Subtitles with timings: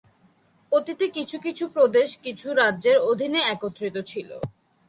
[0.71, 4.29] অতীতে কিছু কিছু প্রদেশ কিছু রাজ্যের অধীনে একত্রিত ছিল।